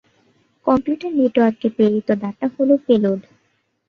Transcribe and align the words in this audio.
Computer 0.65 1.11
নেটওয়ার্কে, 1.19 1.67
প্রেরিত 1.75 2.09
data 2.21 2.47
হলো 2.55 2.73
পেলোড। 2.85 3.21